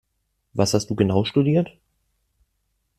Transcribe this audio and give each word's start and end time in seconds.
Was 0.53 0.73
hast 0.73 0.89
du 0.89 0.95
genau 0.95 1.25
studiert? 1.25 1.77